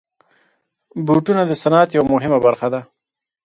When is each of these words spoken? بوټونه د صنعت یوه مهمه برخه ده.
بوټونه 1.05 1.41
د 1.45 1.51
صنعت 1.61 1.89
یوه 1.97 2.07
مهمه 2.13 2.39
برخه 2.45 2.67
ده. 2.73 2.81